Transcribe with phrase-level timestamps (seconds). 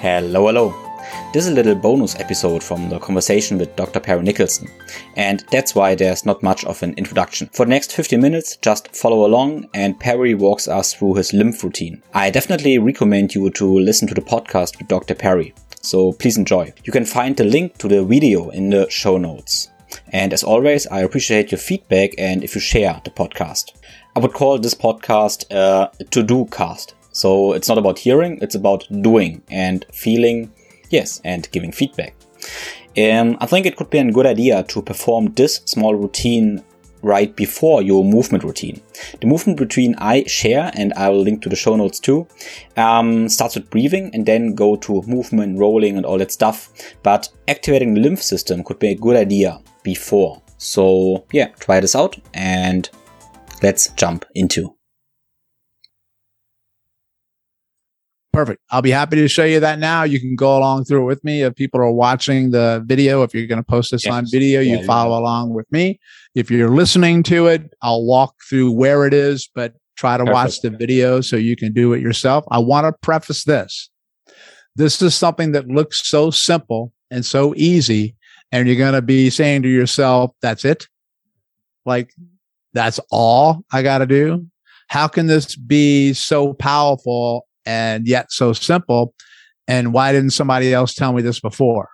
[0.00, 0.74] Hello, hello.
[1.32, 3.98] This is a little bonus episode from the conversation with Dr.
[3.98, 4.68] Perry Nicholson,
[5.16, 7.48] and that's why there's not much of an introduction.
[7.54, 11.64] For the next 15 minutes, just follow along and Perry walks us through his lymph
[11.64, 12.02] routine.
[12.12, 15.14] I definitely recommend you to listen to the podcast with Dr.
[15.14, 16.74] Perry, so please enjoy.
[16.84, 19.70] You can find the link to the video in the show notes.
[20.12, 23.72] And as always, I appreciate your feedback and if you share the podcast.
[24.14, 26.95] I would call this podcast a to do cast.
[27.16, 30.52] So it's not about hearing, it's about doing and feeling,
[30.90, 32.14] yes, and giving feedback.
[32.98, 36.62] Um, I think it could be a good idea to perform this small routine
[37.00, 38.82] right before your movement routine.
[39.20, 42.26] The movement routine I share, and I will link to the show notes too,
[42.76, 46.70] um, starts with breathing and then go to movement, rolling, and all that stuff.
[47.02, 50.42] But activating the lymph system could be a good idea before.
[50.58, 52.90] So yeah, try this out and
[53.62, 54.75] let's jump into.
[58.36, 58.60] Perfect.
[58.70, 60.02] I'll be happy to show you that now.
[60.02, 61.40] You can go along through it with me.
[61.40, 64.12] If people are watching the video, if you're going to post this yes.
[64.12, 65.20] on video, you yeah, follow yeah.
[65.20, 65.98] along with me.
[66.34, 70.34] If you're listening to it, I'll walk through where it is, but try to Perfect.
[70.34, 72.44] watch the video so you can do it yourself.
[72.50, 73.88] I want to preface this.
[74.74, 78.16] This is something that looks so simple and so easy.
[78.52, 80.88] And you're going to be saying to yourself, that's it.
[81.86, 82.12] Like
[82.74, 84.46] that's all I got to do.
[84.88, 89.14] How can this be so powerful and yet so simple?
[89.68, 91.88] And why didn't somebody else tell me this before?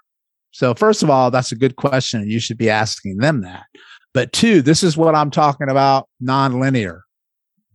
[0.50, 2.28] So, first of all, that's a good question.
[2.28, 3.64] You should be asking them that.
[4.12, 7.00] But two, this is what I'm talking about nonlinear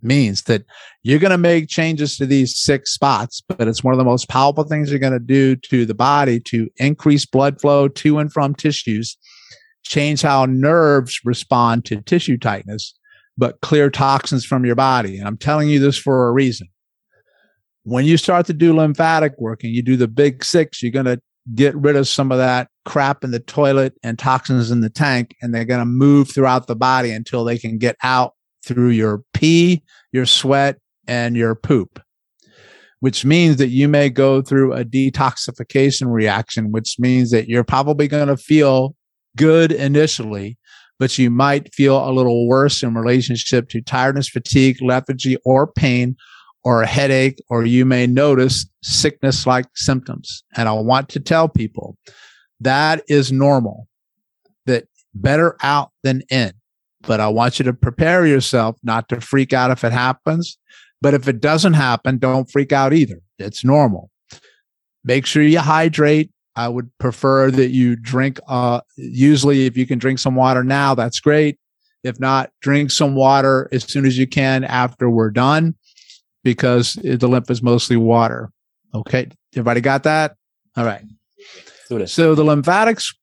[0.04, 0.64] means that
[1.02, 4.30] you're going to make changes to these six spots, but it's one of the most
[4.30, 8.32] powerful things you're going to do to the body to increase blood flow to and
[8.32, 9.18] from tissues,
[9.84, 12.94] change how nerves respond to tissue tightness,
[13.38, 15.18] but clear toxins from your body.
[15.18, 16.68] And I'm telling you this for a reason.
[17.88, 21.06] When you start to do lymphatic work and you do the big six, you're going
[21.06, 21.22] to
[21.56, 25.38] get rid of some of that crap in the toilet and toxins in the tank,
[25.42, 28.34] and they're going to move throughout the body until they can get out
[28.66, 29.82] through your pee,
[30.12, 32.02] your sweat, and your poop,
[33.00, 38.10] which means that you may go through a detoxification reaction, which means that you're probably
[38.10, 38.98] going to feel
[39.38, 40.58] good initially,
[41.00, 46.18] but you might feel a little worse in relationship to tiredness, fatigue, lethargy, or pain,
[46.68, 50.44] or a headache, or you may notice sickness like symptoms.
[50.58, 51.98] And I want to tell people
[52.60, 53.88] that is normal,
[54.66, 54.84] that
[55.14, 56.52] better out than in.
[57.04, 60.58] But I want you to prepare yourself not to freak out if it happens.
[61.00, 63.22] But if it doesn't happen, don't freak out either.
[63.40, 64.12] It's normal.
[65.06, 70.00] Make sure you hydrate, I would prefer that you drink, uh, usually if you can
[70.00, 71.60] drink some water now, that's great.
[72.04, 75.74] If not, drink some water as soon as you can after we're done
[76.48, 78.50] because the lymph is mostly water.
[78.96, 79.28] Okay.
[79.54, 80.38] Everybody got that?
[80.78, 81.04] All right.
[82.06, 83.14] So the lymphatics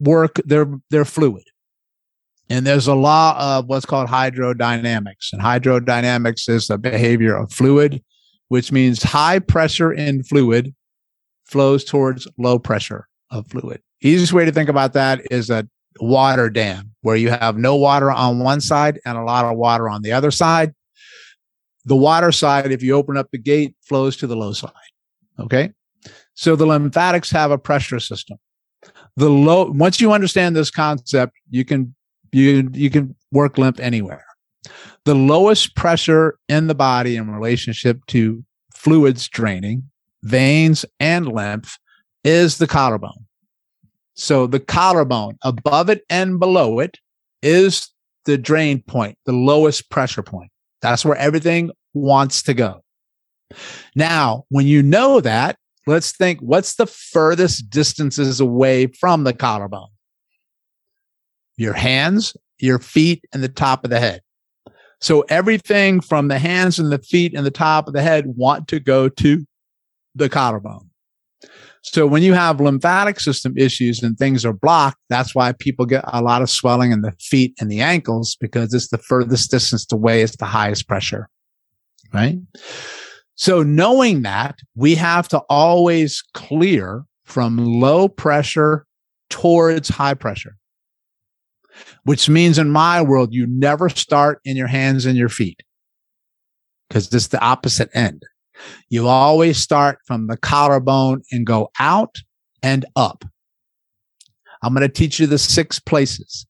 [0.00, 1.44] work, they're, they're fluid.
[2.50, 5.32] And there's a law of what's called hydrodynamics.
[5.32, 8.02] And hydrodynamics is the behavior of fluid,
[8.48, 10.74] which means high pressure in fluid
[11.44, 13.80] flows towards low pressure of fluid.
[14.02, 15.68] Easiest way to think about that is a
[16.00, 19.88] water dam where you have no water on one side and a lot of water
[19.88, 20.74] on the other side.
[21.84, 24.72] The water side, if you open up the gate, flows to the low side.
[25.38, 25.72] Okay.
[26.34, 28.38] So the lymphatics have a pressure system.
[29.16, 31.94] The low, once you understand this concept, you can,
[32.32, 34.24] you, you can work lymph anywhere.
[35.04, 39.84] The lowest pressure in the body in relationship to fluids draining
[40.24, 41.78] veins, and lymph
[42.24, 43.26] is the collarbone.
[44.14, 46.98] So the collarbone, above it and below it,
[47.42, 47.90] is
[48.24, 50.50] the drain point, the lowest pressure point.
[50.84, 52.84] That's where everything wants to go.
[53.96, 55.56] Now, when you know that,
[55.86, 59.88] let's think what's the furthest distances away from the collarbone?
[61.56, 64.20] Your hands, your feet, and the top of the head.
[65.00, 68.68] So everything from the hands and the feet and the top of the head want
[68.68, 69.46] to go to
[70.14, 70.90] the collarbone.
[71.86, 76.02] So when you have lymphatic system issues and things are blocked, that's why people get
[76.06, 79.86] a lot of swelling in the feet and the ankles because it's the furthest distance
[79.92, 81.28] away, it's the highest pressure.
[82.12, 82.38] Right.
[83.34, 88.86] So knowing that we have to always clear from low pressure
[89.28, 90.56] towards high pressure,
[92.04, 95.62] which means in my world, you never start in your hands and your feet
[96.88, 98.22] because it's the opposite end.
[98.88, 102.16] You always start from the collarbone and go out
[102.62, 103.24] and up.
[104.62, 106.46] I'm going to teach you the six places.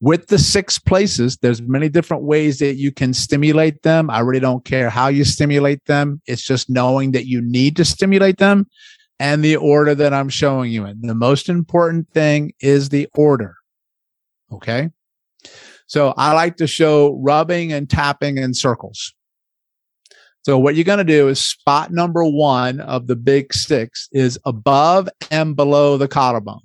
[0.00, 4.10] With the six places, there's many different ways that you can stimulate them.
[4.10, 6.20] I really don't care how you stimulate them.
[6.26, 8.66] It's just knowing that you need to stimulate them
[9.18, 11.00] and the order that I'm showing you in.
[11.00, 13.56] The most important thing is the order.
[14.52, 14.90] Okay.
[15.86, 19.14] So I like to show rubbing and tapping in circles.
[20.46, 24.38] So what you're going to do is spot number one of the big six is
[24.44, 26.60] above and below the collarbone.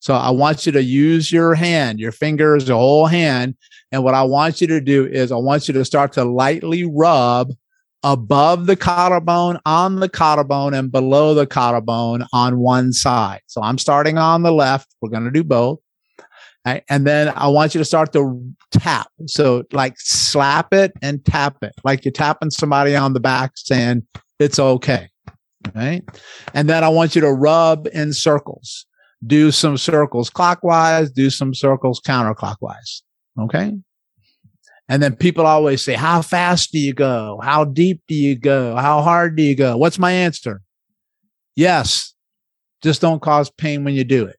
[0.00, 3.56] So I want you to use your hand, your fingers, your whole hand.
[3.90, 6.84] And what I want you to do is I want you to start to lightly
[6.84, 7.54] rub
[8.02, 13.40] above the collarbone, on the collarbone, and below the collarbone on one side.
[13.46, 14.94] So I'm starting on the left.
[15.00, 15.78] We're going to do both.
[16.66, 16.82] Right?
[16.88, 18.42] And then I want you to start to
[18.72, 19.06] tap.
[19.26, 24.04] So like slap it and tap it, like you're tapping somebody on the back saying
[24.40, 25.08] it's okay.
[25.74, 26.02] Right.
[26.54, 28.84] And then I want you to rub in circles,
[29.26, 33.02] do some circles clockwise, do some circles counterclockwise.
[33.40, 33.72] Okay.
[34.88, 37.40] And then people always say, how fast do you go?
[37.42, 38.76] How deep do you go?
[38.76, 39.76] How hard do you go?
[39.76, 40.62] What's my answer?
[41.54, 42.14] Yes.
[42.82, 44.36] Just don't cause pain when you do it.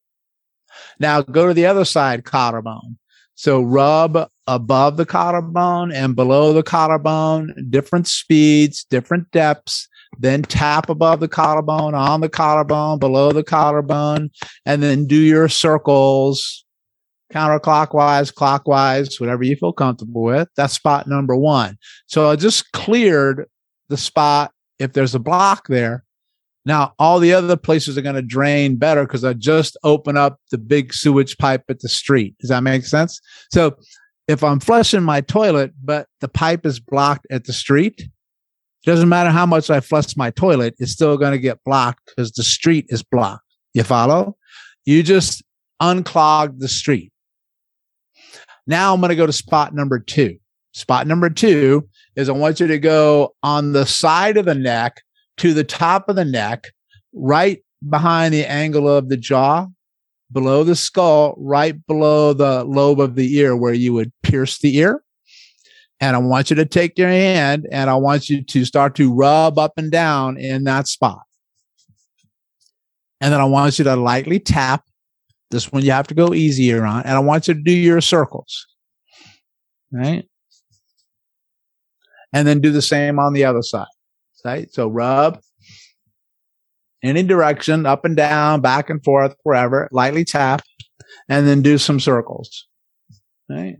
[0.99, 2.97] Now go to the other side collarbone.
[3.35, 9.87] So rub above the collarbone and below the collarbone, different speeds, different depths.
[10.19, 14.31] Then tap above the collarbone, on the collarbone, below the collarbone,
[14.65, 16.65] and then do your circles
[17.31, 20.47] counterclockwise, clockwise, whatever you feel comfortable with.
[20.55, 21.77] That's spot number one.
[22.07, 23.45] So I just cleared
[23.89, 24.51] the spot.
[24.79, 26.05] If there's a block there,
[26.67, 30.41] now, all the other places are going to drain better because I just open up
[30.51, 32.35] the big sewage pipe at the street.
[32.41, 33.21] Does that make sense?
[33.51, 33.77] So,
[34.27, 38.09] if I'm flushing my toilet, but the pipe is blocked at the street,
[38.83, 42.33] doesn't matter how much I flush my toilet, it's still going to get blocked because
[42.33, 43.45] the street is blocked.
[43.73, 44.35] You follow?
[44.85, 45.43] You just
[45.81, 47.13] unclog the street.
[48.65, 50.37] Now I'm going to go to spot number two.
[50.73, 51.87] Spot number two
[52.17, 55.01] is I want you to go on the side of the neck
[55.37, 56.67] to the top of the neck,
[57.13, 59.67] right behind the angle of the jaw,
[60.31, 64.77] below the skull, right below the lobe of the ear where you would pierce the
[64.77, 65.01] ear.
[65.99, 69.13] And I want you to take your hand and I want you to start to
[69.13, 71.21] rub up and down in that spot.
[73.19, 74.83] And then I want you to lightly tap.
[75.49, 77.03] This one you have to go easier on.
[77.03, 78.67] And I want you to do your circles.
[79.91, 80.27] Right.
[82.33, 83.87] And then do the same on the other side
[84.47, 84.73] right?
[84.73, 85.41] So rub
[87.03, 90.61] any direction, up and down, back and forth, wherever, lightly tap,
[91.27, 92.65] and then do some circles.
[93.49, 93.77] Right?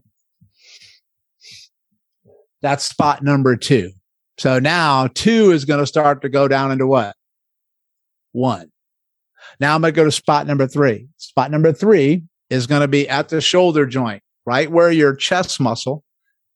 [2.61, 3.91] That's spot number two.
[4.37, 7.15] So now two is going to start to go down into what?
[8.33, 8.69] One.
[9.59, 11.07] Now I'm going to go to spot number three.
[11.15, 15.61] Spot number three is going to be at the shoulder joint, right where your chest
[15.61, 16.03] muscle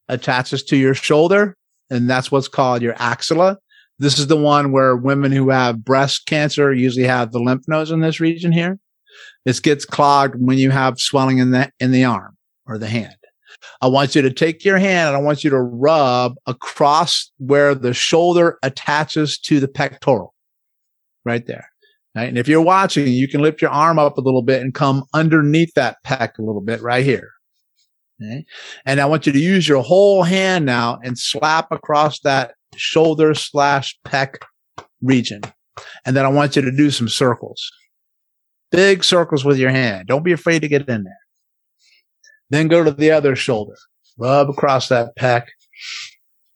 [0.10, 1.56] attaches to your shoulder.
[1.90, 3.58] And that's what's called your axilla.
[4.00, 7.92] This is the one where women who have breast cancer usually have the lymph nodes
[7.92, 8.80] in this region here.
[9.46, 13.16] This gets clogged when you have swelling in the in the arm or the hand.
[13.82, 17.76] I want you to take your hand and I want you to rub across where
[17.76, 20.34] the shoulder attaches to the pectoral.
[21.26, 21.68] Right there.
[22.16, 22.28] Right?
[22.28, 25.04] And if you're watching, you can lift your arm up a little bit and come
[25.14, 27.30] underneath that pec a little bit right here.
[28.22, 28.46] Okay?
[28.86, 33.34] And I want you to use your whole hand now and slap across that shoulder
[33.34, 34.36] slash pec
[35.02, 35.42] region.
[36.06, 37.72] And then I want you to do some circles,
[38.72, 40.08] big circles with your hand.
[40.08, 41.14] Don't be afraid to get in there.
[42.50, 43.76] Then go to the other shoulder,
[44.18, 45.46] rub across that pec,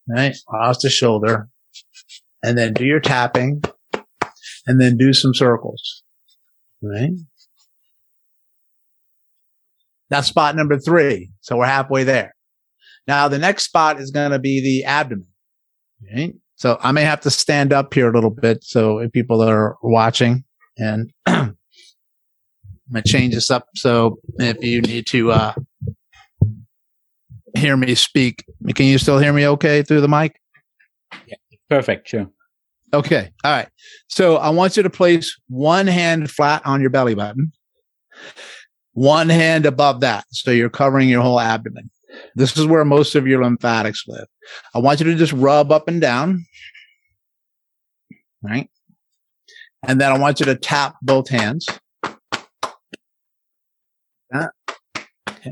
[0.07, 0.36] right?
[0.48, 1.50] Across the shoulder.
[2.43, 3.63] And then do your tapping
[4.67, 6.03] and then do some circles,
[6.84, 7.12] right?
[10.10, 11.31] That's spot number three.
[11.41, 12.36] So we're halfway there.
[13.07, 15.27] Now the next spot is going to be the abdomen.
[16.04, 16.34] Okay.
[16.56, 18.64] So I may have to stand up here a little bit.
[18.64, 20.44] So if people are watching
[20.78, 21.56] and I'm
[22.92, 23.68] going to change this up.
[23.75, 25.54] So if you need to, uh,
[27.58, 30.40] hear me speak, can you still hear me okay through the mic?
[31.28, 31.36] Yeah.
[31.70, 32.08] Perfect.
[32.08, 32.30] Sure.
[32.94, 33.32] Okay.
[33.44, 33.68] All right.
[34.08, 37.52] So I want you to place one hand flat on your belly button,
[38.94, 40.25] one hand above that.
[40.30, 41.90] So you're covering your whole abdomen.
[42.36, 44.27] This is where most of your lymphatics live.
[44.74, 46.45] I want you to just rub up and down.
[48.41, 48.69] Right.
[49.88, 51.67] And then I want you to tap both hands.
[54.36, 55.51] Okay.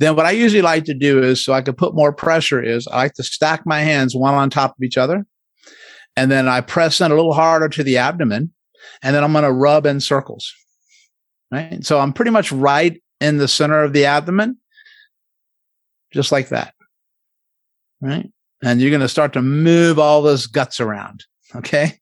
[0.00, 2.88] Then what I usually like to do is so I can put more pressure is
[2.88, 5.26] I like to stack my hands one on top of each other.
[6.16, 8.52] And then I press in a little harder to the abdomen.
[9.02, 10.52] And then I'm going to rub in circles.
[11.50, 11.84] Right.
[11.84, 14.58] So I'm pretty much right in the center of the abdomen
[16.14, 16.72] just like that.
[18.00, 18.30] Right.
[18.62, 21.24] And you're going to start to move all those guts around.
[21.54, 21.98] Okay.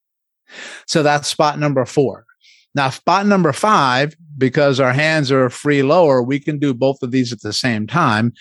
[0.87, 2.27] So that's spot number four.
[2.75, 7.11] Now, spot number five, because our hands are free lower, we can do both of
[7.11, 8.33] these at the same time.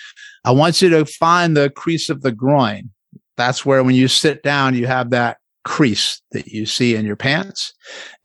[0.45, 2.89] I want you to find the crease of the groin.
[3.37, 7.15] That's where when you sit down, you have that crease that you see in your
[7.15, 7.73] pants.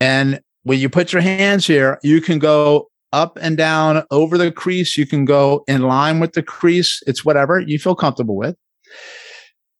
[0.00, 4.52] And when you put your hands here, you can go up and down over the
[4.52, 4.96] crease.
[4.96, 7.02] You can go in line with the crease.
[7.06, 8.56] It's whatever you feel comfortable with.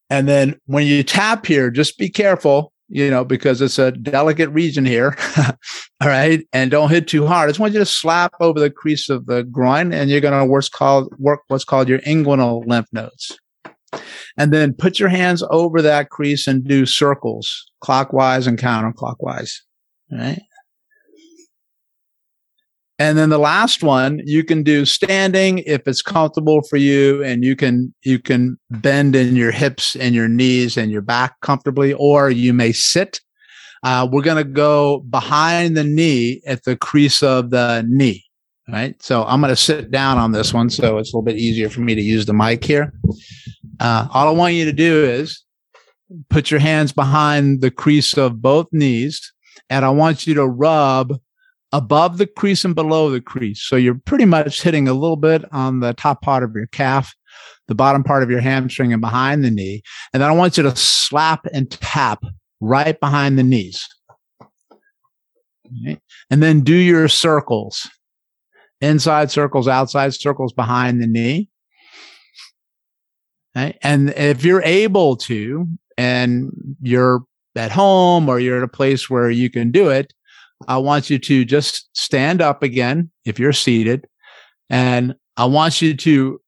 [0.09, 4.49] And then when you tap here, just be careful you know, because it's a delicate
[4.51, 5.17] region here.
[6.01, 6.47] All right.
[6.53, 7.49] And don't hit too hard.
[7.49, 10.39] I just want you to slap over the crease of the groin and you're going
[10.39, 10.45] to
[11.19, 13.39] work, what's called your inguinal lymph nodes.
[14.39, 19.55] And then put your hands over that crease and do circles clockwise and counterclockwise.
[20.13, 20.43] All right.
[22.99, 27.45] And then the last one you can do standing if it's comfortable for you and
[27.45, 31.93] you can you can bend in your hips and your knees and your back comfortably
[31.95, 33.21] or you may sit.
[33.83, 38.25] Uh, we're going to go behind the knee at the crease of the knee.
[38.69, 39.01] Right.
[39.01, 40.71] So I'm going to sit down on this one.
[40.71, 42.93] So it's a little bit easier for me to use the mic here.
[43.79, 45.45] Uh, all I want you to do is
[46.31, 49.33] put your hands behind the crease of both knees.
[49.71, 51.17] And I want you to rub
[51.73, 53.63] above the crease and below the crease.
[53.63, 57.15] So you're pretty much hitting a little bit on the top part of your calf,
[57.69, 59.83] the bottom part of your hamstring and behind the knee.
[60.13, 62.23] And then I want you to slap and tap
[62.61, 63.87] right behind the knees.
[66.31, 67.91] And then do your circles,
[68.81, 71.49] inside circles, outside circles behind the knee.
[73.55, 75.67] And if you're able to,
[75.99, 77.25] and you're
[77.57, 80.13] at home or you're at a place where you can do it,
[80.69, 84.07] I want you to just stand up again if you're seated.
[84.71, 86.41] And I want you to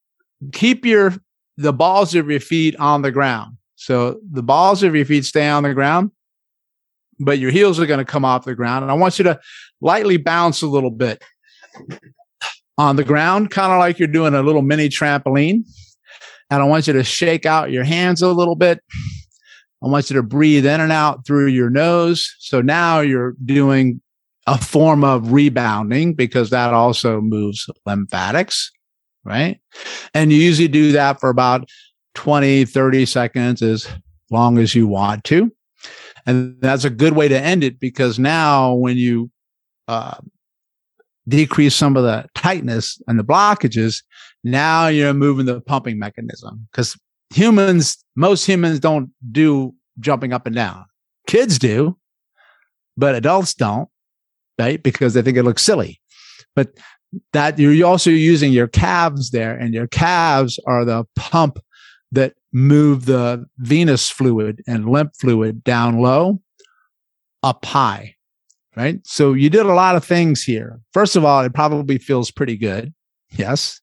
[0.53, 1.15] keep your
[1.57, 3.57] the balls of your feet on the ground.
[3.75, 6.13] So the balls of your feet stay on the ground,
[7.19, 8.85] but your heels are going to come off the ground.
[8.85, 9.41] And I want you to
[9.81, 11.23] lightly bounce a little bit
[12.79, 15.65] on the ground, kind of like you're doing a little mini trampoline.
[16.51, 18.81] And I want you to shake out your hands a little bit
[19.83, 22.35] I want you to breathe in and out through your nose.
[22.41, 24.01] So now you're doing
[24.47, 28.73] a form of rebounding because that also moves lymphatics,
[29.25, 29.61] right?
[30.15, 31.69] And you usually do that for about
[32.15, 33.89] 20, 30 seconds as
[34.31, 35.53] long as you want to.
[36.27, 39.31] And that's a good way to end it because now when you
[39.87, 40.17] uh,
[41.29, 44.03] decrease some of the tightness and the blockages,
[44.45, 46.99] now you're moving the pumping mechanism because
[47.31, 50.85] humans, most humans don't do jumping up and down.
[51.27, 51.97] Kids do,
[52.97, 53.89] but adults don't,
[54.59, 54.83] right?
[54.83, 56.01] Because they think it looks silly.
[56.57, 56.71] But
[57.33, 61.59] that you're also using your calves there, and your calves are the pump
[62.13, 66.41] that move the venous fluid and lymph fluid down low,
[67.43, 68.15] up high,
[68.77, 69.01] right?
[69.07, 70.81] So you did a lot of things here.
[70.93, 72.93] First of all, it probably feels pretty good.
[73.33, 73.81] Yes.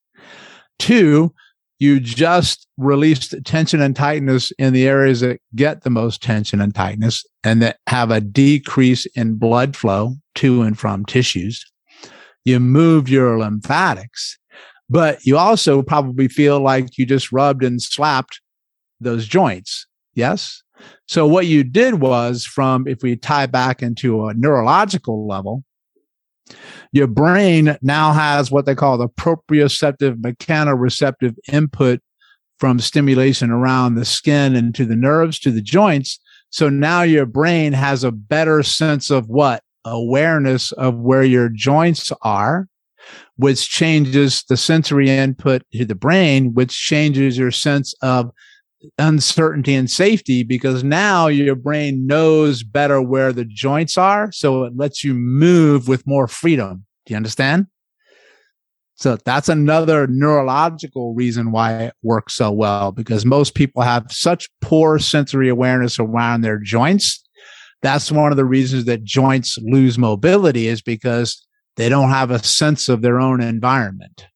[0.78, 1.32] Two,
[1.78, 6.74] you just released tension and tightness in the areas that get the most tension and
[6.74, 11.64] tightness and that have a decrease in blood flow to and from tissues.
[12.44, 14.38] You moved your lymphatics,
[14.88, 18.40] but you also probably feel like you just rubbed and slapped
[19.00, 19.86] those joints.
[20.14, 20.62] Yes.
[21.08, 25.64] So what you did was from, if we tie back into a neurological level,
[26.92, 32.00] your brain now has what they call the proprioceptive mechanoreceptive input
[32.58, 36.18] from stimulation around the skin and to the nerves to the joints.
[36.50, 42.12] So now your brain has a better sense of what awareness of where your joints
[42.22, 42.66] are,
[43.36, 48.30] which changes the sensory input to the brain, which changes your sense of
[48.98, 54.30] uncertainty and safety because now your brain knows better where the joints are.
[54.32, 56.84] So it lets you move with more freedom.
[57.06, 57.66] Do you understand?
[58.96, 64.48] So that's another neurological reason why it works so well because most people have such
[64.62, 67.22] poor sensory awareness around their joints.
[67.82, 72.42] That's one of the reasons that joints lose mobility is because they don't have a
[72.42, 74.26] sense of their own environment.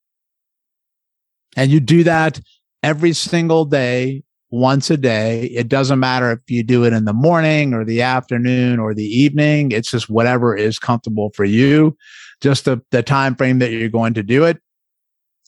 [1.56, 2.38] And you do that
[2.82, 5.45] every single day once a day.
[5.47, 9.04] It doesn't matter if you do it in the morning or the afternoon or the
[9.04, 9.73] evening.
[9.73, 11.97] It's just whatever is comfortable for you,
[12.40, 14.59] just the, the time frame that you're going to do it.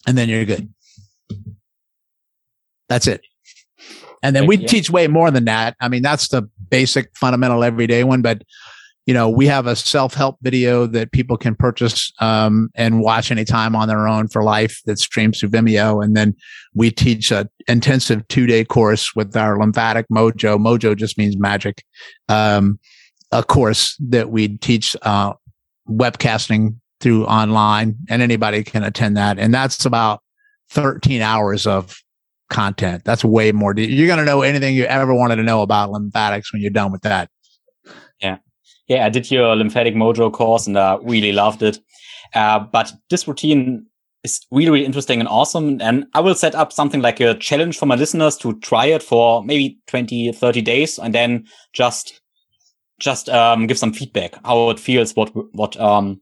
[0.07, 0.73] And then you're good.
[2.89, 3.23] That's it.
[4.23, 4.69] And then we you.
[4.69, 5.77] teach way more than that.
[5.81, 8.43] I mean, that's the basic fundamental everyday one, but
[9.07, 13.31] you know, we have a self help video that people can purchase um, and watch
[13.31, 16.05] anytime on their own for life that streams through Vimeo.
[16.05, 16.37] And then
[16.75, 20.59] we teach a intensive two day course with our lymphatic mojo.
[20.59, 21.85] Mojo just means magic.
[22.29, 22.79] Um,
[23.33, 25.33] a course that we teach uh,
[25.89, 29.39] webcasting through online and anybody can attend that.
[29.39, 30.21] And that's about
[30.71, 31.97] 13 hours of
[32.51, 33.05] content.
[33.05, 33.75] That's way more.
[33.77, 36.93] You're going to know anything you ever wanted to know about lymphatics when you're done
[36.93, 37.31] with that.
[38.21, 38.39] Yeah.
[38.89, 39.07] Yeah.
[39.07, 41.79] I did your lymphatic mojo course and I really loved it.
[42.35, 43.87] Uh, but this routine
[44.25, 45.81] is really, really interesting and awesome.
[45.81, 49.03] And I will set up something like a challenge for my listeners to try it
[49.03, 52.21] for maybe 20, 30 days and then just,
[53.01, 56.21] just, um, give some feedback, how it feels, what, what, um,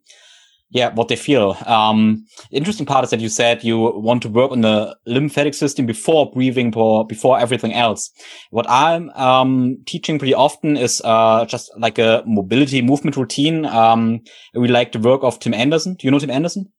[0.70, 1.56] yeah, what they feel.
[1.66, 5.84] Um, interesting part is that you said you want to work on the lymphatic system
[5.84, 8.10] before breathing, for, before everything else.
[8.50, 13.66] What I'm um, teaching pretty often is uh, just like a mobility movement routine.
[13.66, 14.20] Um,
[14.54, 15.94] we like the work of Tim Anderson.
[15.94, 16.72] Do you know Tim Anderson?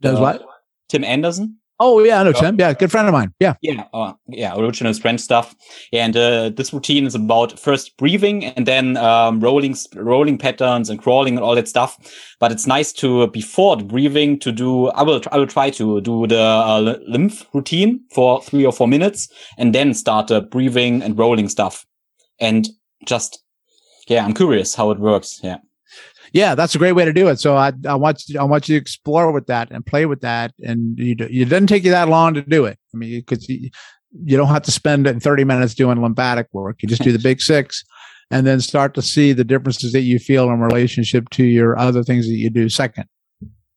[0.00, 0.42] Does uh, what?
[0.88, 1.58] Tim Anderson.
[1.80, 2.56] Oh yeah, I know Tim.
[2.56, 3.34] Yeah, good friend of mine.
[3.40, 3.54] Yeah.
[3.60, 3.84] Yeah.
[3.92, 4.54] Uh, yeah.
[4.56, 5.56] Original Strength stuff.
[5.92, 11.02] And uh, this routine is about first breathing and then um, rolling, rolling patterns and
[11.02, 11.96] crawling and all that stuff.
[12.38, 14.86] But it's nice to before the breathing to do.
[14.90, 15.20] I will.
[15.32, 19.28] I will try to do the uh, lymph routine for three or four minutes
[19.58, 21.84] and then start the breathing and rolling stuff.
[22.38, 22.68] And
[23.04, 23.42] just
[24.06, 25.40] yeah, I'm curious how it works.
[25.42, 25.58] Yeah
[26.34, 27.38] yeah, that's a great way to do it.
[27.38, 30.20] So I, I want you, I want you to explore with that and play with
[30.22, 30.52] that.
[30.64, 32.76] And you, it doesn't take you that long to do it.
[32.92, 33.70] I mean, because you,
[34.24, 36.82] you don't have to spend 30 minutes doing lymphatic work.
[36.82, 37.84] You just do the big six
[38.32, 42.02] and then start to see the differences that you feel in relationship to your other
[42.02, 43.04] things that you do second.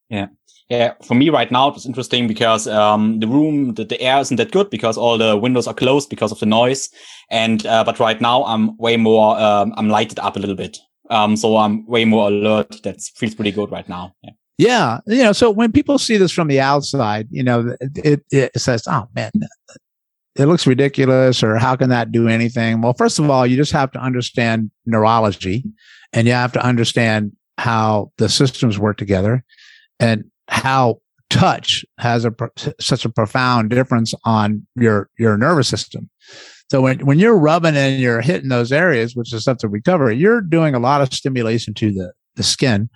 [0.10, 0.28] Yeah.
[0.70, 4.36] Yeah, for me right now it's interesting because um, the room, the, the, air isn't
[4.36, 6.90] that good because all the windows are closed because of the noise.
[7.30, 10.78] And uh, but right now I'm way more um, I'm lighted up a little bit.
[11.10, 12.84] Um, so I'm way more alert.
[12.84, 14.14] That feels pretty good right now.
[14.24, 14.32] Yeah.
[14.60, 18.60] Yeah, you know, so when people see this from the outside, you know, it, it
[18.60, 19.30] says, "Oh man,
[20.36, 23.72] it looks ridiculous," or "How can that do anything?" Well, first of all, you just
[23.74, 25.64] have to understand neurology,
[26.12, 29.44] and you have to understand how the systems work together,
[30.00, 32.33] and how touch has a
[32.79, 36.09] such a profound difference on your your nervous system.
[36.70, 40.11] So when, when you're rubbing and you're hitting those areas, which is stuff to recover,
[40.11, 42.90] you're doing a lot of stimulation to the, the skin,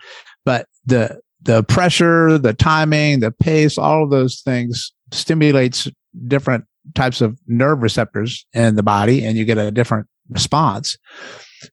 [0.44, 5.88] but the, the pressure, the timing, the pace, all of those things stimulates
[6.28, 6.66] different
[6.96, 10.98] types of nerve receptors in the body and you get a different response.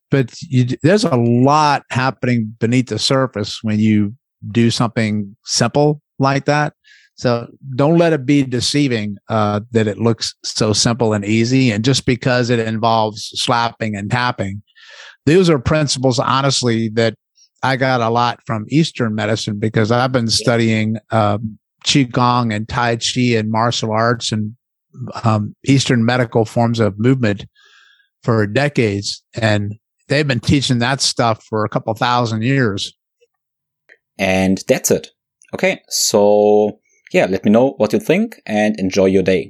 [0.09, 4.15] But you, there's a lot happening beneath the surface when you
[4.51, 6.73] do something simple like that.
[7.15, 11.69] So don't let it be deceiving uh, that it looks so simple and easy.
[11.69, 14.63] And just because it involves slapping and tapping,
[15.25, 17.15] those are principles, honestly, that
[17.61, 22.95] I got a lot from Eastern medicine because I've been studying um, Qigong and Tai
[22.95, 24.55] Chi and martial arts and
[25.25, 27.45] um, Eastern medical forms of movement
[28.23, 29.21] for decades.
[29.33, 29.75] And
[30.07, 32.93] they've been teaching that stuff for a couple thousand years.
[34.17, 35.09] And that's it.
[35.53, 35.81] Okay.
[35.89, 36.79] So
[37.11, 39.47] yeah, let me know what you think and enjoy your day.